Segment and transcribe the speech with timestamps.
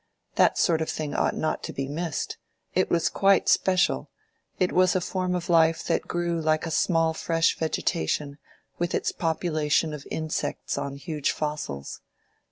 [0.33, 2.37] That sort of thing ought not to be missed:
[2.73, 4.09] it was quite special:
[4.57, 8.39] it was a form of life that grew like a small fresh vegetation
[8.79, 12.01] with its population of insects on huge fossils.